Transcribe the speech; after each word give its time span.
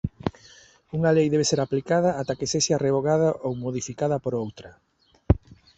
Unha 0.97 1.13
lei 1.17 1.27
debe 1.29 1.49
ser 1.51 1.59
aplicada 1.61 2.09
ata 2.21 2.37
que 2.39 2.51
sexa 2.53 2.81
revogada 2.85 3.29
ou 3.45 3.51
modificada 3.63 4.17
por 4.23 4.33
outra. 4.43 4.69